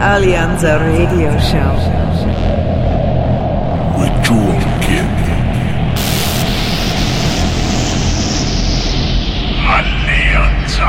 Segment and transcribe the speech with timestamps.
[0.00, 1.74] Alleanza Radio Show.
[3.98, 5.04] With Jewel Kid.
[9.68, 10.88] Alleanza.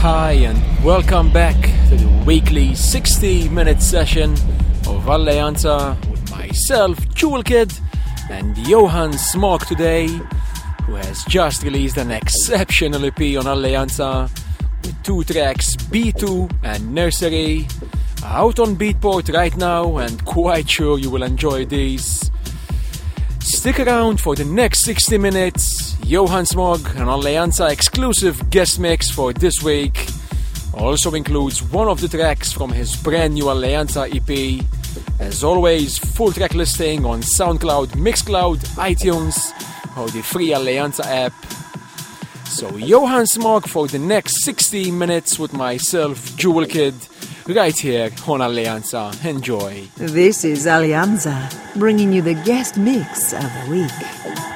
[0.00, 1.54] Hi, and welcome back
[1.90, 4.32] to the weekly 60 minute session
[4.88, 7.74] of Alleanza with myself, Jewel Kid,
[8.30, 10.06] and Johan Smog today,
[10.86, 14.43] who has just released an exceptional EP on Alleanza with
[15.02, 17.66] two tracks, B2 and Nursery,
[18.24, 22.30] out on Beatport right now, and quite sure you will enjoy these.
[23.40, 25.96] Stick around for the next 60 minutes.
[26.04, 30.08] Johan Smog, an Alleanza exclusive guest mix for this week,
[30.74, 34.64] also includes one of the tracks from his brand new Alleanza EP.
[35.20, 39.52] As always, full track listing on SoundCloud, Mixcloud, iTunes,
[39.96, 41.32] or the free Alleanza app.
[42.46, 46.94] So, Johan Smog for the next 60 minutes with myself, Jewel Kid,
[47.48, 49.24] right here on Alleanza.
[49.24, 49.88] Enjoy.
[49.96, 54.53] This is Alleanza, bringing you the guest mix of the week.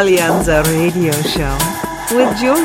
[0.00, 1.58] Alleanza Radio Show
[2.16, 2.64] with Joe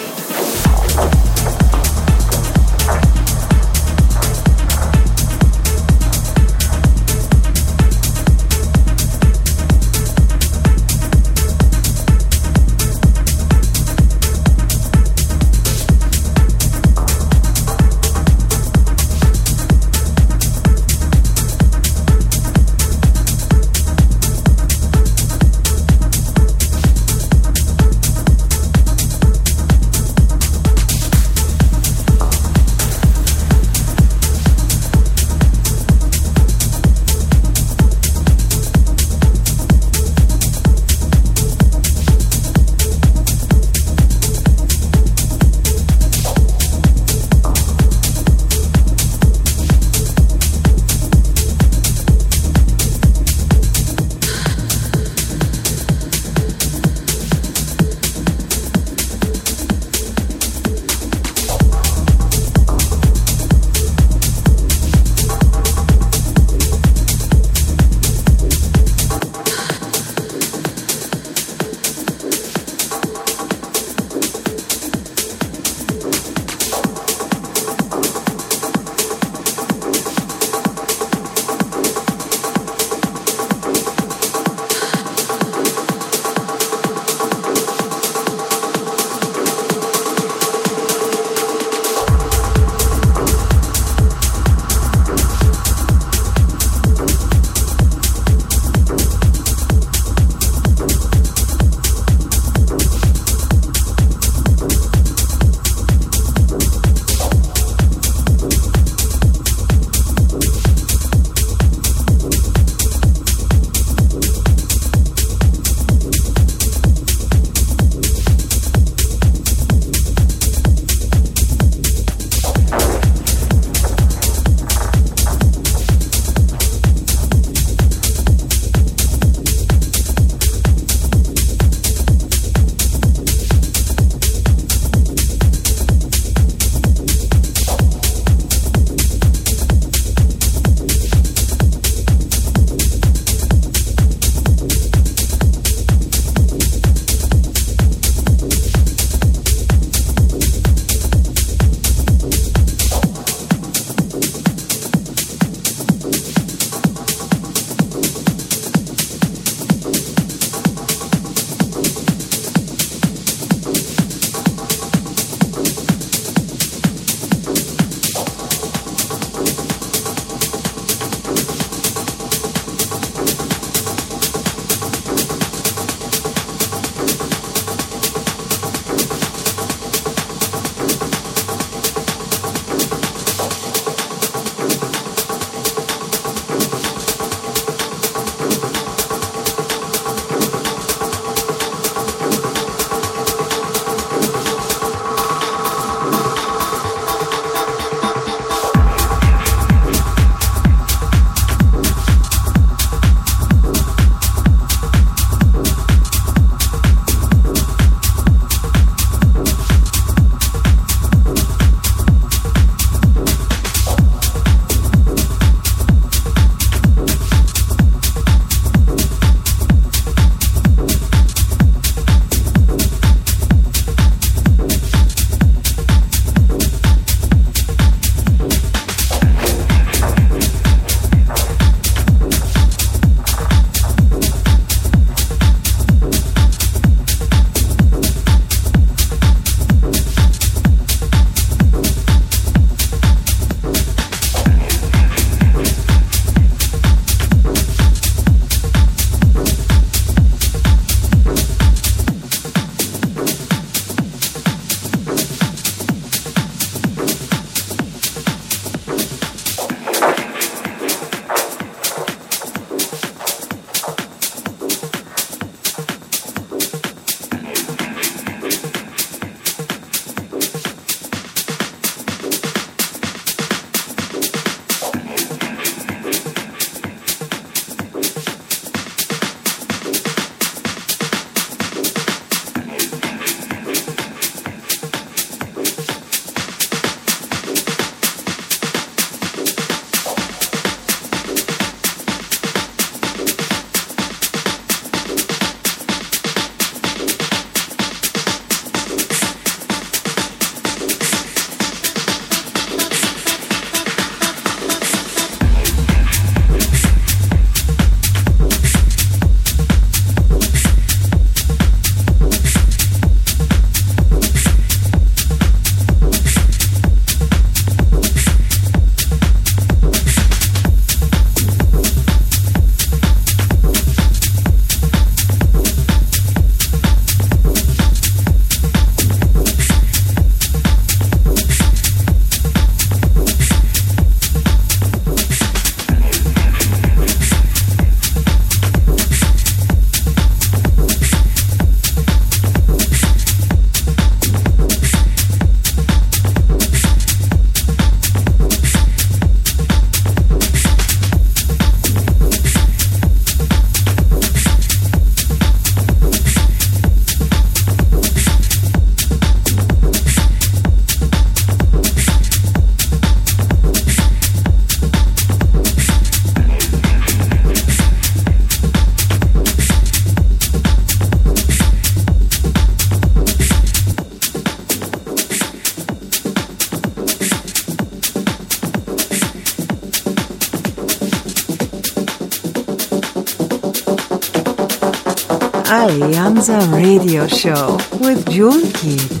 [386.41, 389.20] Alleanza Radio Show with Jewel Kid.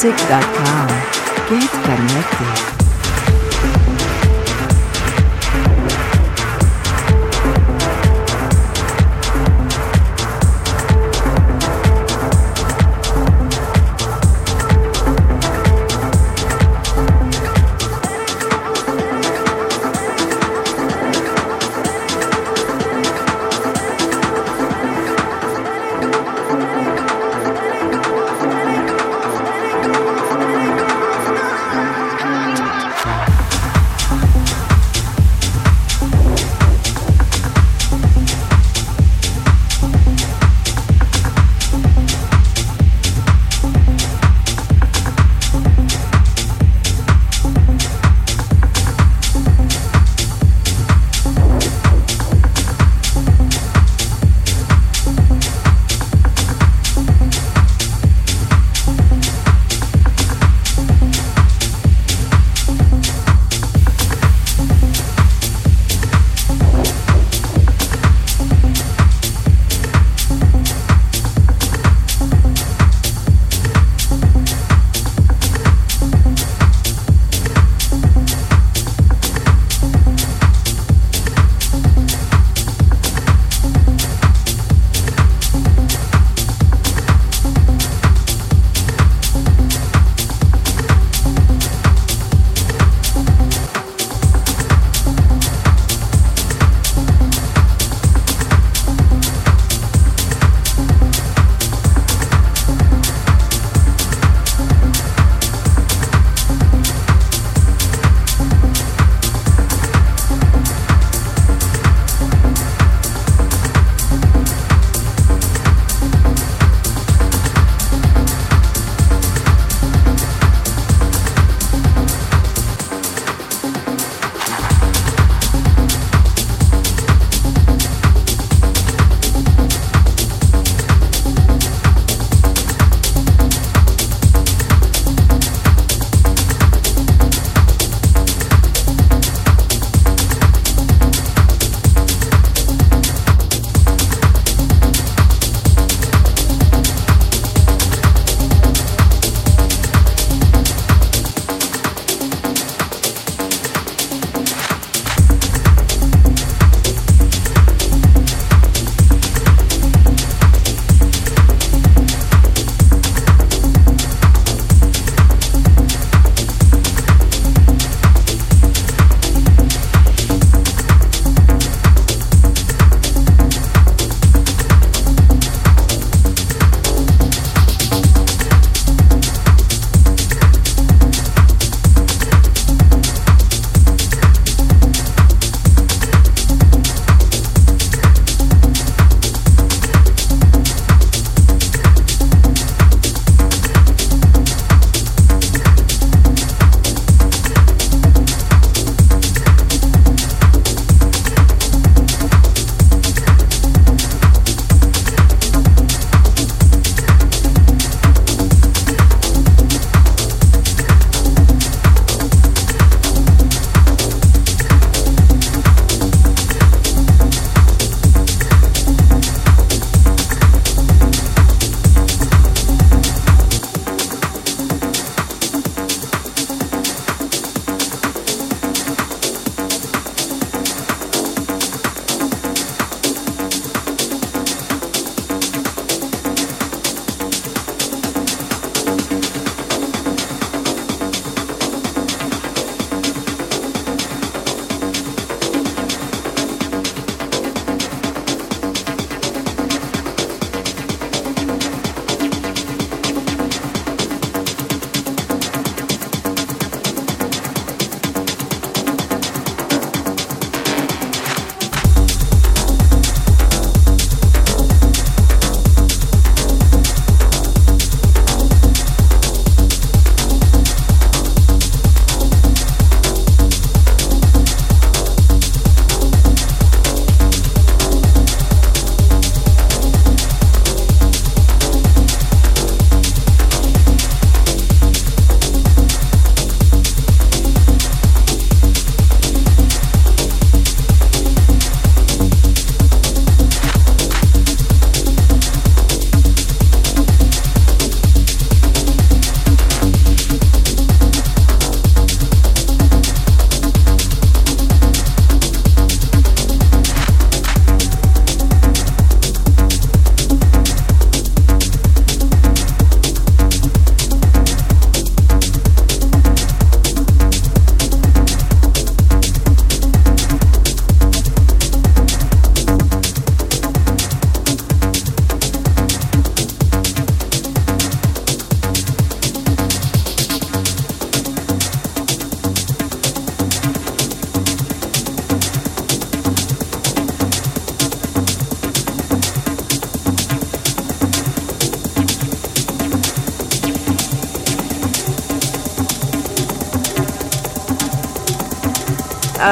[0.00, 0.88] AlleanzaMusic.com.
[1.50, 2.09] Get connected.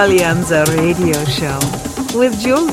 [0.08, 1.58] Alleanza Radio Show
[2.18, 2.72] with Jewel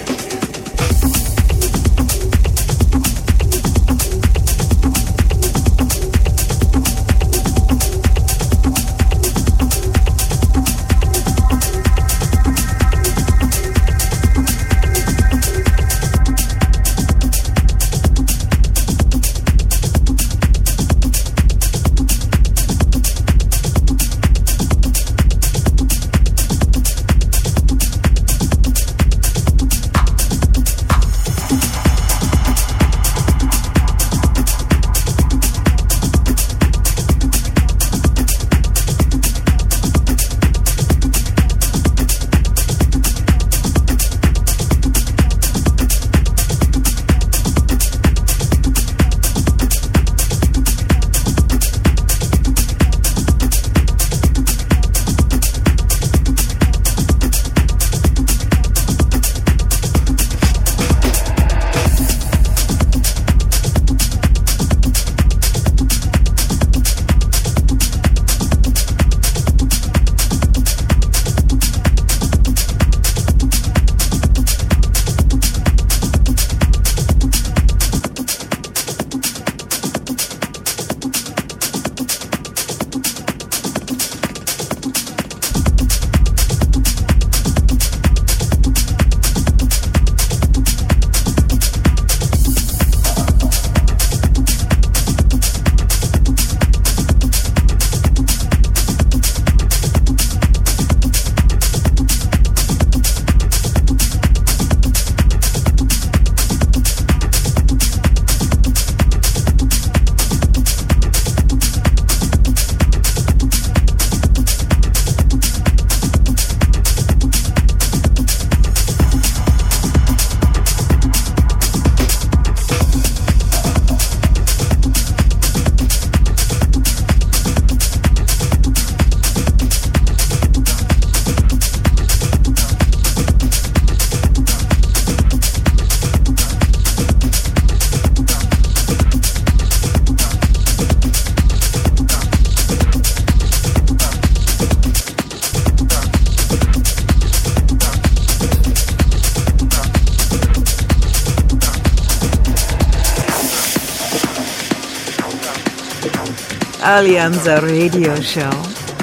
[157.01, 158.51] Alleanza Radio Show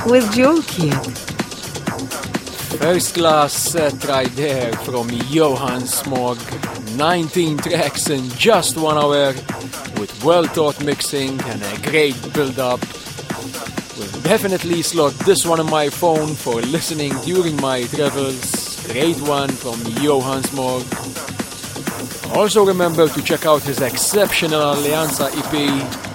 [0.06, 0.30] with
[0.68, 0.94] Kid.
[2.78, 6.38] First class uh, set right there from Johan Smog.
[6.96, 9.32] 19 tracks in just one hour
[9.98, 12.80] with well thought mixing and a great build up.
[13.98, 18.80] Will definitely slot this one on my phone for listening during my travels.
[18.92, 20.84] Great one from Johan Smog.
[22.36, 26.07] Also remember to check out his exceptional Alleanza EP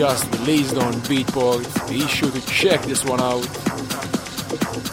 [0.00, 1.62] just released on Beatport.
[1.86, 3.44] Be sure to check this one out.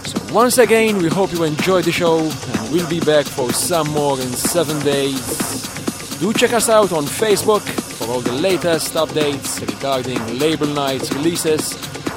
[0.05, 3.87] So once again, we hope you enjoyed the show and we'll be back for some
[3.91, 6.19] more in seven days.
[6.19, 11.71] Do check us out on Facebook for all the latest updates regarding label nights, releases,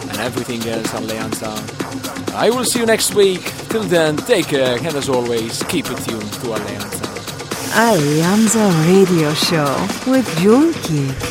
[0.09, 2.35] and everything else on Alleanza.
[2.35, 3.45] I will see you next week.
[3.69, 7.07] Till then, take care and as always, keep it tuned to Alleanza.
[7.71, 11.30] Alleanza Radio Show with Jewel Kid.